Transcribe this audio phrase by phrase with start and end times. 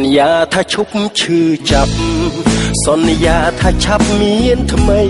[0.00, 1.40] ន្យាថាឈប់ឈឺ
[1.70, 1.94] ចាប់
[2.84, 5.02] សន្យាថាឆាប់មានថ្មី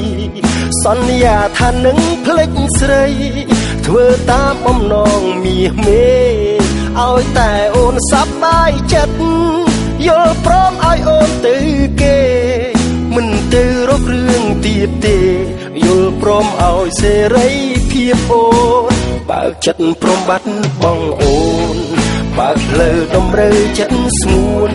[0.82, 3.04] សន្យាថានឹងភ្លេចស្រី
[3.86, 6.06] ធ្វើតាមបំណងមាសមេ
[6.98, 9.22] ឲ្យតែអូនសប្បាយចិត្ត
[10.06, 11.56] យល់ព្រមឲ្យអូនទៅ
[12.02, 12.18] គេ
[13.14, 15.18] មិនទៅរករឿងទៀតទេ
[15.84, 17.48] យល់ព្រមឲ្យសេរី
[17.90, 18.44] ភាពអូ
[18.90, 18.92] ន
[19.30, 20.48] បើកចិត្តព្រមបាត់
[20.82, 21.36] បងអូ
[21.76, 22.05] ន
[22.37, 24.71] បើកលើតម្រូវចិត្តស្ងួន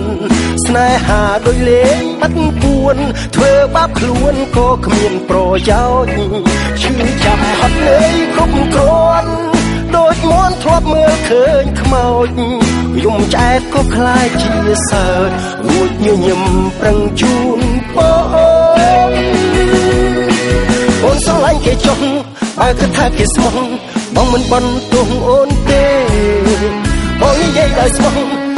[0.65, 2.97] ស្នេហាដូចលេងបាត់ពួន
[3.34, 5.38] ធ្វើបាបខ្លួនក៏គ្មានប្រ
[5.70, 6.19] យោជន៍
[6.80, 6.95] ឈឺ
[7.25, 9.30] ចាំហត់នឿយគ្រប់គ្រាន់
[9.97, 12.29] ដូចមន់ធ្លាប់មើលឃើញខ្មោច
[13.05, 14.52] យំឆ្អែតក៏คล้ายជា
[14.91, 15.30] សើច
[15.66, 16.42] រួចញញឹម
[16.81, 17.61] ប្រឹងជូន
[17.97, 19.17] បង
[21.03, 22.00] អូនស្រឡាញ់គេចុះ
[22.59, 23.56] បើគិតថាគេស្មោះ
[24.14, 25.84] បងមិនបន់ទោសអូនទេ
[27.22, 28.50] បងនិយា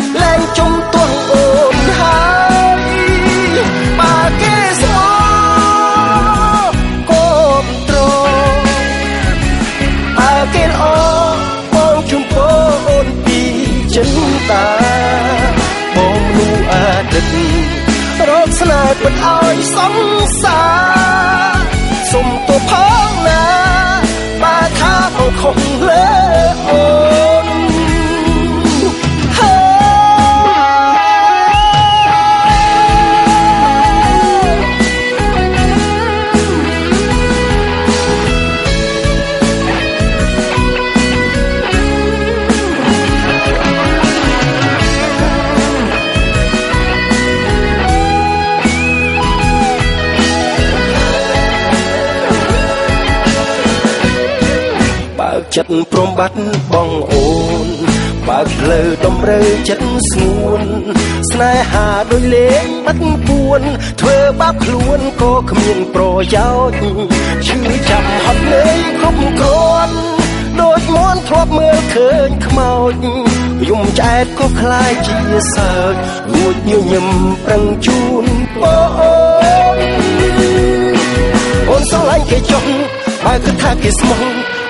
[55.54, 56.36] ចិត្តព្រមបាត់
[56.72, 57.26] បងអូ
[57.66, 57.68] ន
[58.28, 60.62] បើកលើតម្រូវចិត្តស្ងួន
[61.30, 63.62] ស្នេហាដូចលេងបាត់ពួន
[64.00, 66.04] ធ្វើបាបខ្លួនក៏គ្មានប្រ
[66.34, 66.48] យោ
[66.80, 67.04] ជន៍
[67.46, 67.58] ឈឺ
[67.90, 69.96] ចាំហត់នឿយគ្រប់គ្រាន់
[70.60, 72.92] ដូចមន់ធ្លាប់មើលឃើញខ្មោច
[73.68, 75.16] យំឆ្អែតក៏คล้ายជា
[75.54, 75.94] សើច
[76.34, 77.06] រួចញញឹម
[77.44, 78.24] ប្រឹងជូន
[78.60, 82.64] បងអូនស្រឡាញ់គេចុះ
[83.24, 84.22] បើគិតថាគេស្មោះ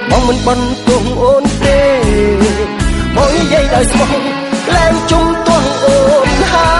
[0.09, 1.79] បងមិនបន់ទោសអូនទេ
[3.15, 4.11] បងនិយាយដោយស្មោះ
[4.75, 5.97] លែងជុំទាស់អូ
[6.27, 6.73] នហើ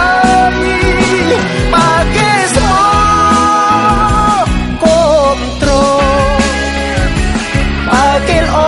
[0.50, 1.32] យ
[1.72, 4.46] បើគេស្មោះ
[4.82, 5.02] កូ
[5.36, 5.70] នត្រ
[7.88, 8.58] បើគេល្អ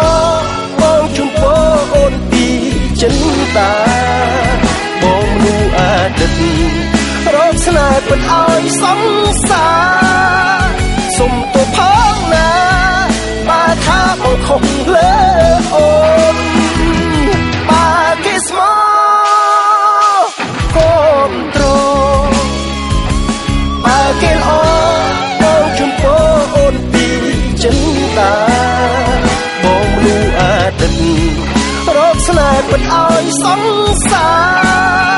[0.81, 1.55] បងជុំពោ
[1.95, 2.47] អូនពី
[3.01, 3.15] ចិន
[3.57, 3.73] តា
[5.03, 6.87] បងលូអាទិត្យ
[7.35, 9.69] រកស្នេហ៍ពិតឲ្យសង្សា
[10.61, 10.69] រ
[11.19, 11.33] សុំ
[14.95, 15.13] លើ
[15.75, 15.89] អូ
[16.35, 16.37] ន
[17.69, 17.89] បើ
[18.25, 18.73] គេស្មោ
[20.77, 20.97] កូ
[21.31, 21.65] នត្រ
[23.85, 24.51] បើគេល្អ
[25.41, 26.17] បងជុំពោ
[26.55, 27.07] អូនពី
[27.63, 27.79] ចិន
[28.17, 28.35] តា
[29.63, 31.03] បងលូអាទិត្យ
[31.97, 34.29] រកស្នេហ៍ពិតឲ្យសង្សា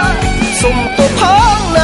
[0.02, 0.14] រ
[0.60, 1.20] សុំទៅផ
[1.56, 1.77] ង